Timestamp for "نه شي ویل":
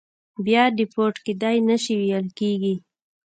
1.69-2.27